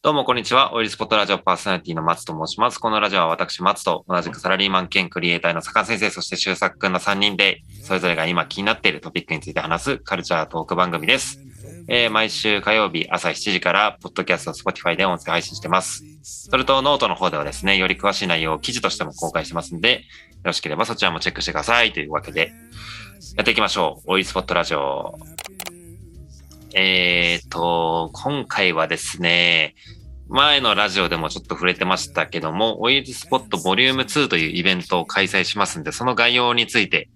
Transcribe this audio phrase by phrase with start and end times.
[0.00, 0.74] どうも、こんにちは。
[0.74, 2.78] オイルスポットラジオパーソナリティの松と申します。
[2.78, 11.40] このラジオは私、松と同じくサラリーマン兼クリエイターの魚先生、そして周作くんの3人で、それぞれが今気になっているトピックについて話すカルチャートーク番組です。
[11.88, 16.04] えー毎週火曜日朝7時から、ポッドキャスト、Spotify で音声配信してます。
[16.22, 20.04] それと、ノートの方ではですね、より詳しい内容を記事としても公開してますんで、よ
[20.44, 21.92] ろしければそちらもチェックしてください。
[21.92, 22.52] というわけで、
[23.36, 24.12] やっていきましょう。
[24.12, 25.18] オイルスポットラジオ。
[26.74, 29.74] えーと、今回はですね、
[30.28, 37.08] 前のラジオでもちょっと触れてましたけども、オイルスポットボリューム2というイベントを開催しますんで、その概要について、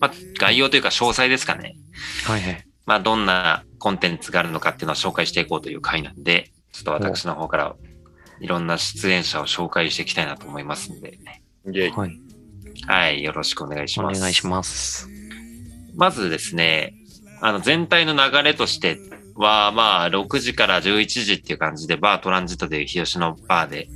[0.00, 1.76] まあ、概要というか詳細ですかね。
[2.24, 2.66] はいはい。
[2.86, 7.76] まあ、どんなコンテンツがあるのかっていうのを紹介していこうという回なんで、ちょっと私の方から
[8.40, 11.18] いろんな出演者を紹介していきたいなと思いますんで。
[11.90, 12.20] はい。
[12.86, 14.18] はい、よろしくお願いします。
[14.18, 15.08] お願いします。
[15.94, 16.94] まずですね、
[17.40, 18.98] あの全体の流れとして
[19.34, 23.88] は、まあ、6時から11時っていう感じで、バートランジットでいう日吉のバーで、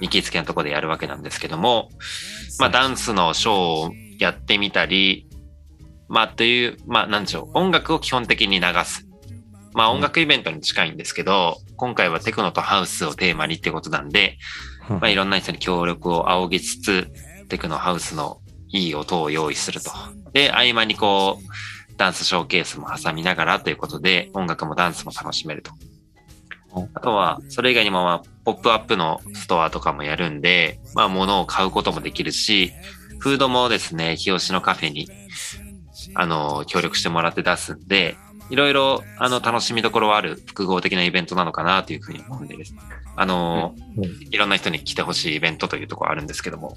[0.00, 1.88] 行きつけのところでやるわけなんですけども、
[2.58, 5.26] まあ、ダンスのショーをやってみたり、
[6.08, 9.06] まあ、という、まあ、なんでしょう、音楽を基本的に流す。
[9.72, 14.38] まあ、音楽イベントに近いんですけど、今回はテクノとハウスをテーマにってことなんで、
[14.88, 17.08] まあ、いろんな人に協力を仰ぎつつ、
[17.48, 19.90] テクノハウスのいい音を用意すると。
[20.32, 21.44] で、合間にこう、
[21.96, 25.72] ダンスショーケースも挟みながらということで、音楽もダンスも楽しめると
[26.76, 26.88] お。
[26.94, 32.72] あとは、それ以外にも、まあ、ポップアップのストアとかもやるんで、まあ、物を買うこともできるし、
[33.18, 35.08] フードもですね、日吉のカフェに、
[36.14, 38.16] あの、協力してもらって出すんで、
[38.50, 42.80] いろいろ、あの、楽しみどころはある複合的なイベントなのかなというふうに思うんでですね。
[43.16, 46.74] あの、うんいろんな人に来てほしいイベントというところあるんですけども、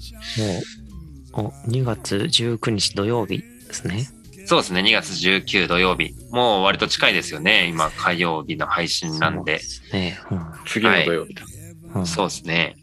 [1.34, 4.08] もう、お、2月19日土曜日ですね。
[4.50, 6.12] そうですね、2月19土曜日。
[6.32, 7.68] もう割と近いですよね。
[7.68, 9.60] 今、火曜日の配信なんで。
[9.60, 10.18] そうですね。
[10.66, 11.44] 次の土曜日だ。
[11.94, 12.00] うん。
[12.00, 12.74] うんそうですね。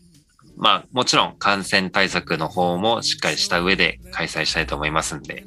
[0.56, 5.44] まあ、もちろん感染対策の方もしっかりした上で開催したいと思いますんで、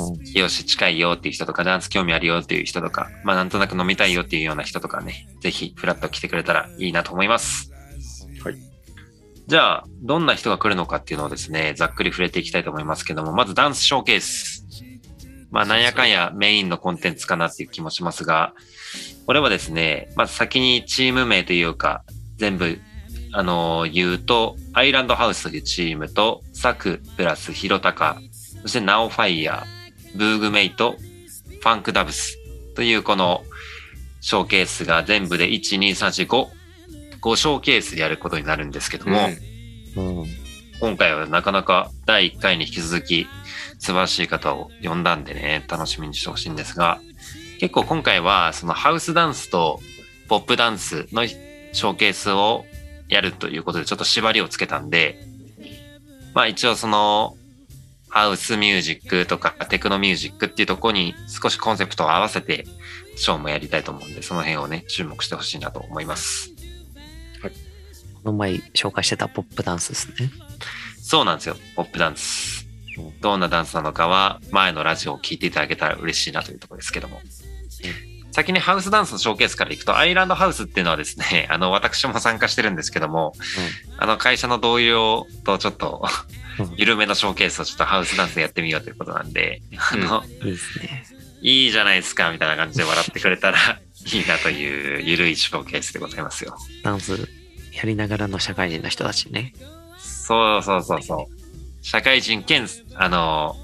[0.00, 7.70] うん日吉近いよっていう人とか、ダンス興味あるよっていう人とか、まあなんとなく飲みたいよっていうような人とかね、ぜひフラッと来てくれたらいいなと思います。
[8.42, 8.56] はい。
[9.46, 14.66] じゃあ、どんな人が来るのかっていうのをですね、ざっくり触れていきたいと思いますけども、まずダンスショーケース。
[15.50, 18.52] まあなんやかんやメインのコンテンツかなっていう気もしますが、
[19.26, 22.04] これはですね、まず先にチーム名というか、
[22.36, 22.78] 全部
[23.32, 28.20] あのー言うと、アイランドハウスというチームと、サクプラスヒロタカ、
[28.62, 30.96] そしてナオファイヤー、ブーグメイト、
[31.60, 32.38] ファンクダブス
[32.74, 33.42] というこの
[34.20, 36.48] ショーケースが全部で1、2、3、4、5、
[37.20, 39.28] 5ショーケースでやることになるんですけども、
[39.96, 40.26] うんうん。
[40.80, 43.26] 今回はなかなか第1回に引き続き
[43.78, 47.00] 素晴らしい方を呼んだんでね、楽しみにしてほしいんですが、
[47.60, 49.80] 結構今回はそのハウスダンスと
[50.28, 52.64] ポップダンスのショーケースを
[53.08, 55.18] やるということでちょっと縛りをつけたんで、
[56.34, 57.36] まあ一応その
[58.10, 62.66] ハウスミュージックとかテクノミュージックっていうところに少しコンセプトを合わせて
[63.16, 66.50] ショーもやりたいと思うんで、その辺をね、注目してほしいなと思います。
[68.22, 70.30] この前紹介してたポップダンスですね。
[71.00, 71.56] そうなんですよ。
[71.74, 72.67] ポップダンス。
[73.20, 77.20] どんなダンスなのかは前のラジオを聞いていただけたら嬉しいなというところですけども。
[78.30, 83.32] 先にハウスダンスのショーケースからいくと、アイランドハウスっていうのはですね、 あの、私も参加してるんですけども、
[83.96, 86.06] あの、会社の同僚とちょっと
[86.58, 91.04] うん、緩めのショーケースをちょっとハウスダンスでやってみようということなんで、あの、いいですね。
[91.40, 93.58] いいじゃないですか、みたいな感じで笑ってくれたら
[94.12, 96.56] いいなという、ゆるいショーケースでございますよ。
[96.82, 97.28] ダンス
[97.72, 99.52] やりながらの社会人の人たちね。
[99.98, 101.37] そうそうそうそう。
[101.82, 103.56] 社会人兼、あの、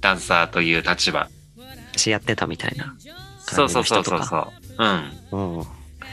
[0.00, 1.28] ダンサーという立場。
[1.92, 2.94] 私やってたみたいな
[3.38, 4.04] そうそうそう。
[4.04, 4.84] そうそう。
[5.32, 5.58] うん。
[5.58, 5.64] うん。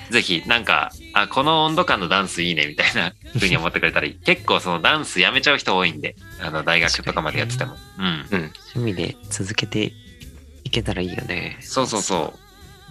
[0.10, 4.14] ぜひ、なんか、あ、この温度感のダンスいいね、みたいな 風に思ってくれたらいい。
[4.16, 7.76] 結構そのダンスやめちゃう人多いんで、あの、大学とかまでやってても。
[7.98, 8.26] うん。
[8.76, 9.94] 趣味で続けて
[10.64, 11.58] いけたらいいよね。
[11.62, 12.34] そうそうそ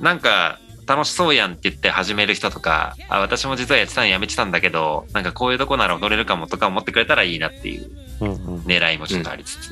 [0.01, 0.03] う。
[0.03, 7.91] なんか、楽しそうやんって言って始める人とか、あ、私も実はやってたのやめてたんだけど、なんかこういうとこなら踊れるかもとか思ってくれたらいいなっていう
[8.21, 8.39] うんうん。
[8.63, 9.71] 狙いもちょっとありつつ。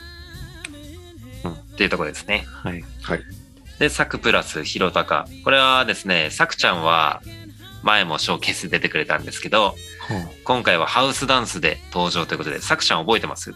[1.44, 1.52] うん。
[1.52, 2.46] っていうとこですね。
[2.48, 2.84] はい。
[3.02, 3.22] はい。
[3.78, 5.26] で、サクプラスヒロタカ。
[5.44, 7.22] これはですね、サクちゃんは
[7.82, 9.70] 前もショーケースで出てくれたんですけど、
[10.06, 13.50] ほう今回はハウスダンスで登場ということで、サクちゃん覚えてます？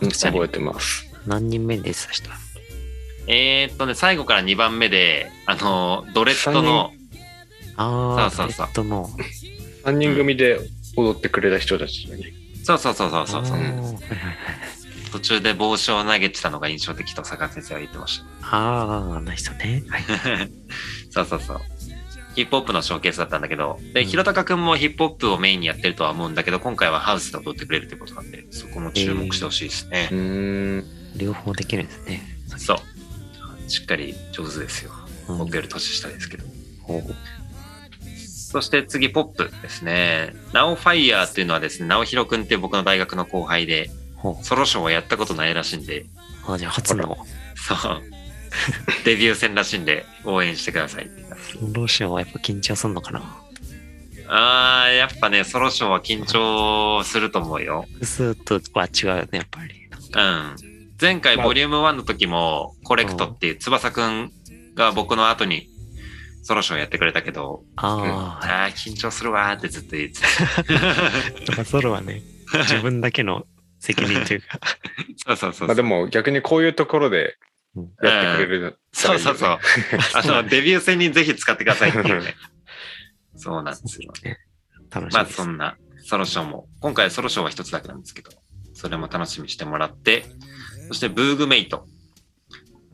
[0.00, 1.06] うん覚えてます。
[1.26, 2.30] 何人目でしたした？
[3.26, 6.92] えー、っとね、最後から2番目で、あの、ドレッドの、
[7.76, 9.10] ああ、そうそうそうえっとの。
[9.84, 10.58] 3人組で
[10.96, 12.32] 踊ってくれた人たちだね。
[12.64, 13.58] そうそうそうそうそうそう
[15.12, 18.24] 途中で帽子を投げてたのが印象的と坂先生は言ってました。
[18.56, 19.84] ああ、な人ね。
[19.88, 20.04] はい。
[21.10, 21.60] そうそうそう。
[22.34, 30.14] ヒップホップのショーケースだったんだけど、で、うんひろたかくんもヒップホップをメインにやってるとは思うんだけど、今回はハウスで踊ってくれるってことなんで、そこも注目してほしいですねう。
[30.14, 30.18] ー
[30.80, 30.84] ん。
[31.16, 32.20] 両方できるんですね。
[32.58, 32.78] そう。
[33.68, 34.92] しっかり上手ですよ。
[35.28, 36.44] うん僕より年下ですけど。
[38.56, 40.34] そして次、ポップですね。
[40.52, 46.02] ナオファイヤーっていうのはですね、ナオヒロくんって僕の大学の後輩で、ほソロショーはやったことないらしいんで、
[46.48, 46.52] う。
[46.52, 47.18] あ、じゃあ初の、
[47.56, 48.02] そう。
[49.04, 51.10] デビュー戦らしいんで、応援してください。
[51.60, 53.36] ローションはやっぱ緊張するのかな
[54.28, 57.84] あー、やっぱね、ソロショーは緊張すると思うよ。
[57.94, 59.74] 複数とは違うよね、やっぱり。
[60.14, 60.75] うん。
[61.00, 64.32] 前回まあボリューム1の時も、コレクトっていう翼くん
[64.74, 65.68] が僕の後に
[66.42, 70.72] ソロショーやってくれたけど、ああ、あー、緊張するわーってずっと言ってた。
[70.72, 72.22] やっぱソロはね、
[72.52, 73.46] 自分だけの
[73.80, 74.60] 責任というか。
[75.26, 77.36] そうそうそうまあでも逆にこういうところで
[77.74, 78.78] うんやってくれる。
[78.92, 79.58] そうそうそう。
[80.14, 82.34] あそうの、デビュー戦にぜひ使ってくださいっていうね。
[83.36, 84.12] そうなんですよ。
[84.22, 84.38] ね
[84.90, 85.36] 楽しまあみです。
[85.36, 88.30] そんなソロショーも、今回ソロショーは一つだけなんですけど、
[88.72, 90.24] それも楽しみにしてもらって、
[90.88, 91.86] そしてブーグメイト。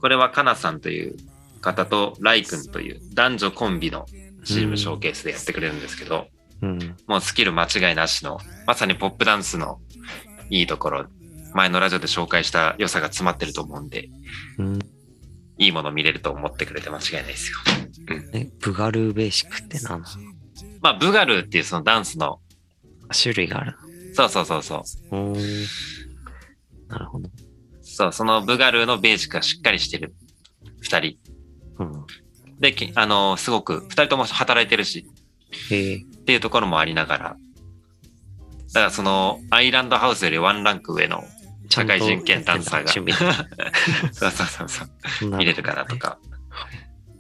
[0.00, 1.16] これはカナさんという
[1.60, 4.06] 方とライ君という男女コンビの
[4.44, 6.26] チームショーケースでやってくれるんですけど、
[6.62, 6.96] うん。
[7.06, 9.80] もうスキル間違いなしの、まさにポップダンスの
[10.50, 11.06] いいところ、
[11.54, 14.08] 前のラジオで紹介した良さが詰まってると思うんで、
[14.58, 14.78] うん。
[15.58, 17.58] いいもの見れると思ってくれて間違いないですよ。
[18.32, 20.06] え、ブガルーベーシックって何の
[20.80, 22.40] まあ、ブガルっていうそのダンスの、
[23.12, 23.76] 種類がある
[24.14, 24.76] そうそうそうそ
[25.10, 25.34] う。
[26.88, 27.28] なるほど。
[27.92, 30.14] そう、そのブガルのベーシックがしっかりしてる
[30.80, 31.18] 二人。
[31.78, 32.06] うん。
[32.58, 35.06] で、きあの、すごく、二人とも働いてるし。
[35.52, 37.36] っていうところもありながら、
[38.72, 41.24] だからその、アイランドハウスよりワンランク上の
[41.68, 42.88] 社会人権ダンサーが、
[44.12, 46.18] そうそうそうそう、見れるかなとか。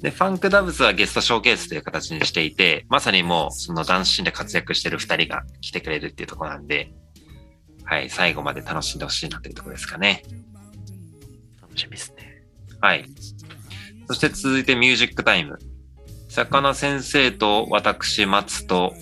[0.00, 6.92] で、ファンクダブスはゲストショーケースという形にしていて、まさにもう、そのダンスシーンで活躍してる二人が来てくれるっていうところなんで、
[7.84, 10.22] はい、最後まで楽しんでほしいなというところですかね。
[11.76, 12.44] しみですね。
[12.80, 13.04] はい。
[14.08, 15.58] そして続いてミュージックタイム。
[16.28, 18.94] 魚先生と私、松と、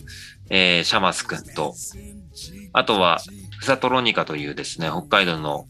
[0.50, 1.74] えーシャマスくんと、
[2.72, 3.20] あとは、
[3.58, 5.66] フサトロニカというですね、北海道の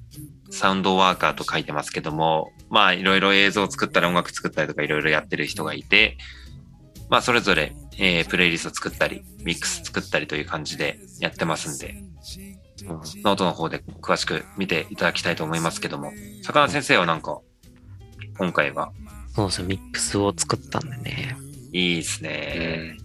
[0.51, 6.17] サウンドワーカーと書いてますけども、まあ、いろいろ映像を作ったり音楽作ったりとかいろいろやってる人がいて、
[7.09, 12.03] まあ、それぞれ、えープレイリスト作ったり、ミックス作ったりという感じでやってますんで、
[12.85, 16.13] ノートの方で詳しく見ていただきたいと思いますけども、
[16.43, 17.41] 魚先生はなんか、
[18.39, 18.93] 今回は？
[19.35, 21.37] そうですよ、ミックスを作ったんでね、
[21.73, 22.97] いいですね。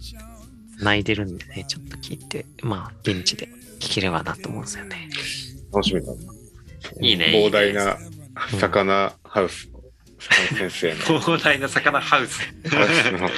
[0.80, 3.48] 泣いてるんでね、ちょっと聞いて、まあ、現地で
[3.80, 5.08] 聞ければなと思うんですよね。
[5.72, 6.18] 楽しみだな。
[7.00, 7.98] いいね膨大な
[8.60, 9.68] 魚ハウス
[10.56, 12.40] 先生の 広大な魚ハウス。
[12.68, 13.28] ハウスの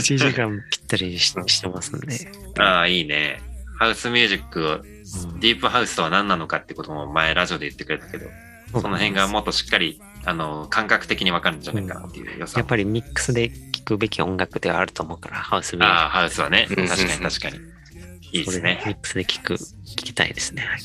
[0.00, 2.30] 1時間ぴったりししてますんで。
[2.58, 3.40] ああ、いいね。
[3.78, 4.98] ハウスミュージックを、うん
[5.40, 8.26] ディープハウスとは何なのかってことも前ラジオで言ってくれたけど、
[8.72, 12.60] その辺がもっとしっかり、あの、感覚的にわかるんじゃないかなっていう良さも。
[12.60, 16.66] やっぱりミックスで聴くべき音楽ではあると思うから、ハウスミュージッああ、ハウスはね。
[16.68, 17.56] うん確かに確かに。
[18.32, 18.50] いいク。
[18.50, 18.82] ですね。
[18.84, 20.62] ミックスで聴く、聴きたいですね。
[20.62, 20.80] はい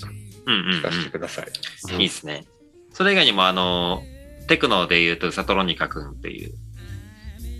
[0.45, 1.47] うんうん、出してください。
[1.93, 2.01] うん。
[2.01, 2.45] いいですね。
[2.93, 4.03] それ以外にも、あの、
[4.47, 6.53] テクノで言うと、サトロニカ君っていう、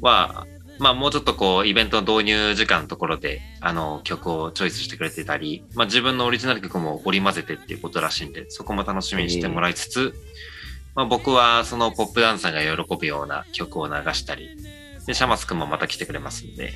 [0.02, 0.46] は、
[0.80, 10.14] まあもうちょっとこう、イベントの導入時間のところで、あの、曲をチョイスしてくれてたり、まあ自分のオリジナル曲も織り交ぜてっていうことらしいんで、そこも楽しみにしてもらいつつ、
[10.96, 14.50] まあ僕はそのポップダンサーが喜ぶような曲を流したり、
[15.06, 16.74] で、シャマス君もまた来てくれますんで、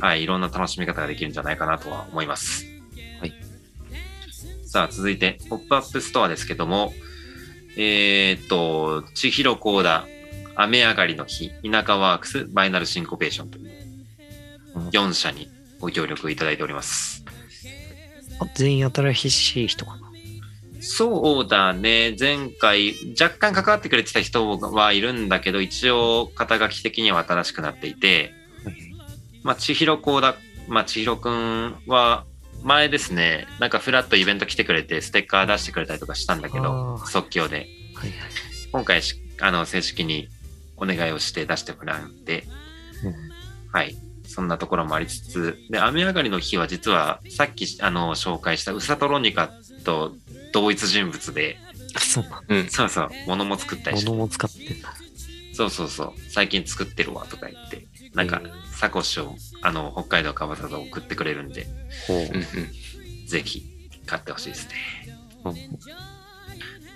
[0.00, 2.66] はい、いろんな楽しみ方ができるんじゃないかなとは思います。
[3.20, 3.34] はい。
[4.66, 6.92] さあ、続いて、ポップアップストアですけども、
[7.76, 10.06] えーっと、千尋コーダ、
[10.62, 13.70] 雨上がりの日、田舎ワークス、バイナルシンコペーションという
[14.74, 15.48] うん4社に
[15.80, 17.24] ご協力いただいております。
[18.40, 20.02] あ全員新しい人かな。
[20.80, 22.16] そうだね。
[22.18, 28.32] 前回、若干関わってくれてた人はいるんだけど、一応、肩書き的には新しくなっていて、
[29.44, 30.34] まあ、千尋コーダ、
[30.66, 32.24] まあ、千尋くんは、
[32.64, 37.68] 前ですね、なんかフラッとイベント来てくれて、ステッカー出してくれたりとかしたんだけど即興で。
[37.94, 38.30] はいはい。
[38.72, 40.28] 今回し、あの、正式に
[40.82, 42.44] お願いをして出してもらうんで、
[43.04, 43.14] うん
[43.72, 43.96] はい。
[44.26, 49.50] そんなところもありつつ、で、雨上がりの日は実は、さっき、あの、紹介したウサトロニカ
[49.84, 50.14] と
[50.52, 51.58] 同一人物で、
[51.94, 52.68] あ、そうなうん。
[52.68, 54.94] そうそう、物も作ったりして、物も使ってんだ。
[55.54, 61.66] そうそうそう、最近作ってるわとか言って、なんかえー、サコッシュを、あの、北海道からわざわざ送ってくれるんで、
[62.06, 63.26] ほううんうん。
[63.26, 63.64] ぜひ、
[64.06, 64.74] 買ってほしいですね。
[65.44, 65.54] うん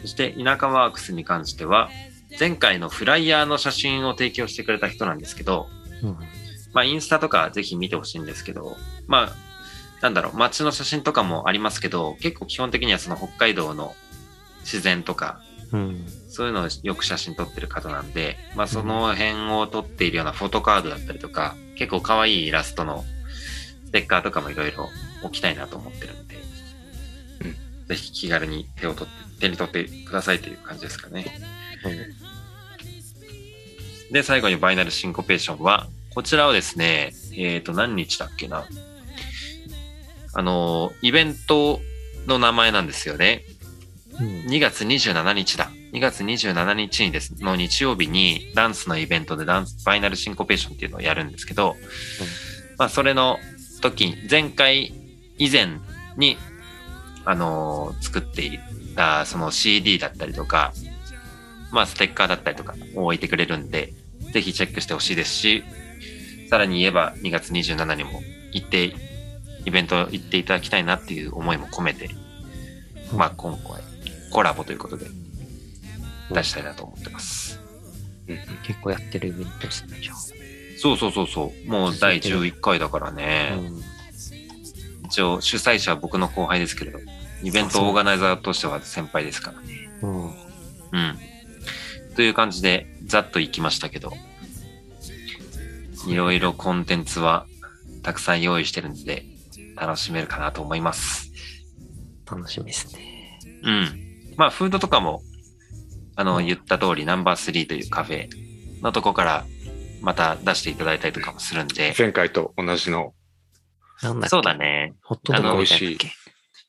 [0.02, 1.90] そして、田舎ワークスに関しては、
[2.38, 5.68] 前回のフライヤーの写真を提供してくれた人なんですけど、
[6.02, 6.18] うん
[6.72, 8.76] まあ、インスタとかぜひ見てほしいんですけど、
[9.06, 9.36] まあ、
[10.02, 13.94] なんだろう、街の写真とかもありますけど、結構基本的にはその北海道の
[14.60, 15.40] 自然とか、
[15.72, 16.06] うん。
[16.28, 23.04] そういうのをよく写真撮ってる方なんで、まあその辺を撮っているようなフォトカードだったりとか、結構可愛いイラストの
[23.86, 24.88] ステッカーとかもいろいろ
[25.22, 31.24] 置きたいなと思ってるんで、うんぜひ気軽に手を取って、手に取ってくださいという感じですかね。
[34.10, 38.66] で、最後にバイナルシンコペーションは、こちらをですね、えっ、と、何日だっけな。
[40.32, 41.80] あの、イベント
[42.26, 43.44] の名前なんですよね。
[44.18, 44.26] うん。
[44.46, 45.70] 2月27日だ。
[45.92, 51.76] 2月27日にですの日曜日にダンスのイベントでダンス、ファイナルシンコペーションっていうのをやるんですけど、
[52.76, 53.38] まあそれの
[53.80, 54.92] 時、前回
[55.38, 55.78] 以前
[56.16, 56.36] に、
[57.24, 58.58] あのー作ってい
[58.94, 60.72] たその CD だったりとか、
[61.72, 63.92] まあステッカーだったりとかを置いてくれるんで、
[64.32, 65.64] ぜひチェックしてほしいですし、
[66.48, 68.94] さらに言えば2月27にも行って、
[69.64, 72.10] イベント行っていただきたいなっていう思いも込めて、
[73.12, 73.82] まあ今回
[74.30, 75.06] コラボということで
[76.30, 77.60] 出したいなと思ってます。
[78.64, 80.12] 結構やってるイベントですね、じゃ
[80.78, 81.70] そうそうそうそう。
[81.70, 83.12] もう第11回だからあ。
[83.12, 83.54] ね。
[83.56, 83.82] うん。
[85.06, 86.98] 一応主催者は僕の後輩ですけれど、
[87.42, 89.88] イベントオーガナイザーとしては先輩ですからね。
[90.02, 90.24] うん。
[90.26, 90.32] うん。
[92.16, 94.12] という感じでざっと行きましたけど、
[96.06, 97.46] いろいろコンテンツは
[98.02, 99.24] たくさん用意してるんで、
[99.76, 101.30] 楽しめるかなと思います。
[102.30, 103.38] 楽しみですね。
[103.62, 104.34] うん。
[104.36, 105.22] まあ、フードとかも、
[106.14, 108.28] あの、言った通り、ナンバー3というカフェ
[108.82, 109.44] のとこから、
[110.00, 113.12] また出していただいたりとかもするんで、前回と同じの。
[114.02, 114.28] なんだっけ？
[114.28, 114.56] そうだ。
[114.56, 114.94] ね。
[115.02, 115.98] ホットドッグ美味しい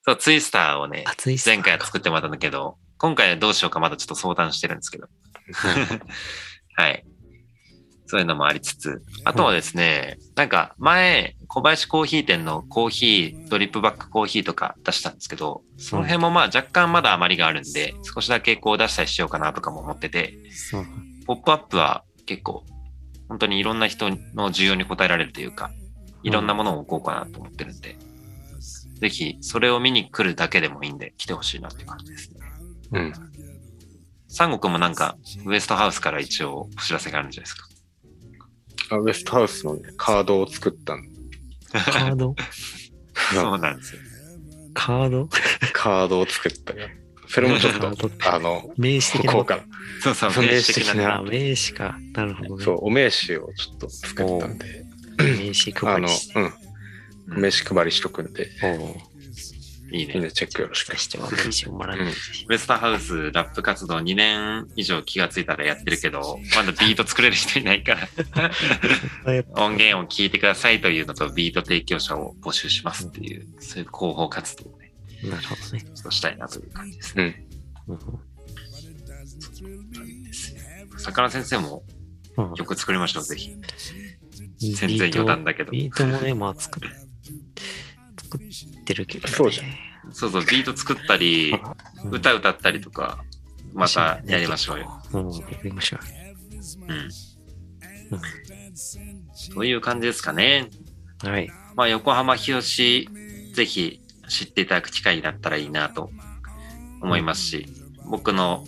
[0.05, 5.07] そう、ツイスターをね、熱い前回は作ってもらったんだけど、今回はどうしようかまだちょっと相談してるんですけど。
[6.75, 7.03] はい。
[8.09, 20.37] そういうのもありつつ、あとはですね、なんか前、小林コーヒー店のコーヒー、ドリップバックコーヒーとか出したんですけど、その辺もまあ若干まだ余りがあるんで、少しだけこう出したりしようかなとかも思ってて。
[21.25, 22.63] ポップアップは結構、
[23.27, 25.71] 本当にいろんな人の需要に応えられるというか、
[26.23, 27.97] いろんなものを置こうかなと思ってるんで、
[29.01, 32.39] ぜひそれを見に来るだけでもいいんで来てほしいなっていう感じですね。
[32.93, 33.13] うん。
[34.27, 37.67] 三国もなんか、ウエストハウスから一応お知らせがあるんじゃないですか。
[38.91, 41.03] あウエストハウスのね、カードを作ったの。
[41.71, 42.35] カード？
[43.33, 44.01] そうなんですよ。
[44.73, 45.29] カード？
[45.73, 46.73] カードを作った。
[46.73, 46.87] よ。
[47.27, 47.87] それもちょっと、
[48.31, 49.33] あの、名刺的な。
[49.33, 49.59] こうか
[50.01, 50.93] そうそう、そう名刺的な。
[50.93, 51.17] 名刺的な。
[51.17, 51.97] あ、名刺か。
[52.13, 52.63] なるほどね。
[52.63, 54.85] そう、お名刺をちょっと作ったんで、
[55.17, 57.41] 名刺あの配りし、うん、うん。
[57.41, 58.49] 名刺配りしとくんで、
[59.91, 60.13] いいね。
[60.15, 60.97] みんなチェックよろしく出。
[60.97, 68.07] しては名刺をもらって、うんウエストハウスラップ活動2年以上気がついたらやってるけど、まだビート作れる人いないから、
[69.55, 75.81] 音源を聞いてくださいというのと、ビート提供者を募集しますっていう、そういう広報活動をね、なるほどね。
[75.81, 77.45] ちょっとしたいなという感じですね。
[77.87, 77.95] うん。
[77.95, 78.01] うん
[80.99, 81.83] 魚先生も
[82.37, 83.55] うん曲作りましょう、ぜひ。
[84.59, 85.71] ビ全然余談だけど。
[85.71, 86.89] ビートもね、まあ作る。
[88.17, 88.41] 作っ
[88.87, 89.33] てるけど、ね。
[89.33, 89.67] そうじゃん
[90.13, 91.59] そうそう、ビート作ったり、うん
[92.11, 93.23] 歌歌ったりとか、
[93.73, 95.01] またやりましょうよ。。
[95.11, 95.97] うん、やりましょ
[96.87, 97.09] うん。
[99.53, 100.69] という感じですかね。
[101.23, 101.27] う。
[101.27, 101.49] はい。
[101.75, 103.09] まあ、横浜日吉、
[103.53, 106.11] ぜひ知っていただく機会になったらいいなと
[107.01, 107.65] 思いますし、
[108.09, 108.63] 僕の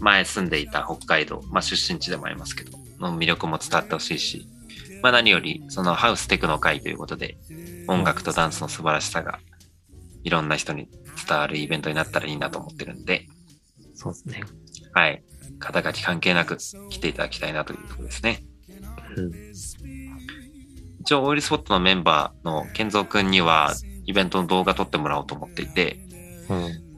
[0.00, 4.48] 前住んでいた北海道、まあ出身地でもありますけど、の魅力も伝わってほしいし、
[5.02, 7.36] まあ何よりそのハウステクノ会ということで、
[7.88, 9.40] 音楽とダンスの素晴らしさが
[10.24, 10.88] いろんな人に
[11.28, 13.26] 伝わるイベントになったらいいなと思ってるんで、
[13.94, 14.42] そうですね。
[14.92, 15.22] はい。
[15.58, 18.42] 肩書き関係なく来ていただきたいなというところですね。
[19.16, 19.32] うん。
[21.00, 25.98] 一応、オイルスポットのメンバーの健三くんには、イベントの動画撮ってもらおうと思っていて、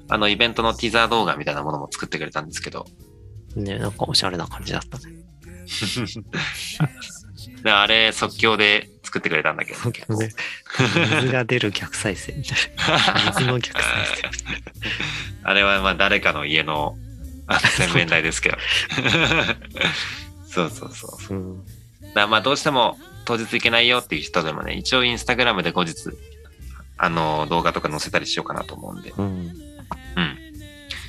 [0.08, 2.87] あの、イベントのティザー動画みたいなものも作ってくれたんですけど、
[3.56, 3.64] うん。
[3.64, 5.04] ね、なんかおしゃれな感じだったね。
[7.62, 10.30] であれ、即興で作ってくれたんだけど、結構ね
[11.20, 12.58] 水が出る逆再生みたい
[13.24, 13.32] な。
[13.32, 13.90] 水の逆再
[15.44, 16.96] あれはまあ誰かの家の
[17.48, 18.56] 洗面台ですけど。
[20.48, 21.18] そうそうそう。
[21.20, 21.34] 生。
[21.34, 21.64] うん。
[22.14, 26.10] だまあどうしても当日行けないよっていう人でもね、一応インスタグラムで後日、
[26.96, 29.10] あの、動画とか載せたりしようかなと思うんで。
[29.16, 29.24] うん。
[29.24, 30.38] うん。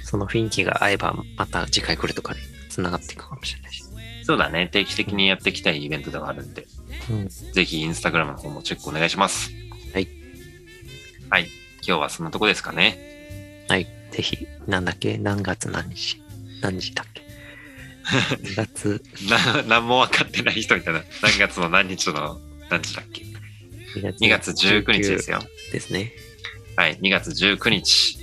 [0.04, 2.40] その雰囲気が合えば、また次回来るとかで
[2.70, 3.85] 繋がっていくかもしれないし。
[4.26, 4.68] そうだね。
[4.72, 6.66] 定期的にやっていきたいイベントではあるんで、
[7.12, 7.28] うん。
[7.30, 9.52] ぜひインスタグラムの方もチェックお願いします。
[9.94, 10.08] はい。
[11.30, 11.44] はい。
[11.88, 13.66] 今日はそんなとこですかね。
[13.70, 13.86] はい。
[14.12, 15.18] ぜひ、なんだっけ？
[15.20, 16.22] 何月何日？
[16.62, 17.22] 何時だっけ
[18.38, 21.04] ？2月、 な、何も分かってない人みたいな。
[21.22, 22.40] 何月の何日の
[22.70, 25.40] 何日だっけ？2月 ?2 月19日ですよ。
[25.72, 26.12] ですね。
[26.76, 28.18] はい、2月19日、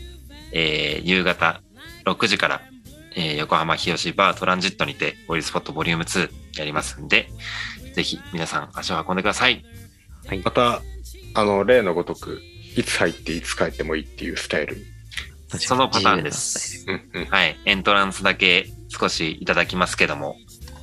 [0.52, 1.62] えー夕方
[2.04, 2.62] 6時から、
[3.16, 7.28] えー横浜日吉バートランジットにて、オイルスポットボリューム2やりますんで、
[7.94, 9.64] ぜひ皆さん足を運んでください。
[10.44, 10.82] また、
[11.34, 12.40] あの、例のごとく、
[12.76, 14.76] いつ入っていつ帰ってもいいっていうスタイル。
[15.48, 16.86] そのパターンです。
[16.88, 17.24] うんうん。
[17.26, 20.36] はい、エントランスだけ少しいただきますけども、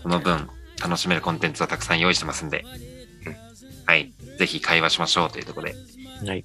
[0.04, 0.48] その分
[0.82, 2.64] 楽しめるコンテンツをたくさん用意してますんで
[3.26, 3.36] うん、
[3.86, 5.76] はい、ぜひ会話しましょうというところで、
[6.26, 6.44] はい。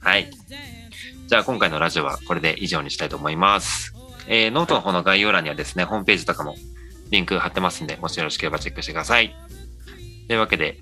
[0.00, 0.30] はい。
[1.26, 3.94] じゃあ今回のラジオはこれで以上にしたいと思います。
[4.26, 6.54] えーノートの方の概要欄にはですね、ホームページとかも
[7.10, 9.34] リンク貼ってますんで、もしよろしければチェックしてください。
[10.28, 10.78] というわけで、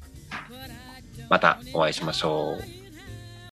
[1.31, 2.78] またお会いしましょう。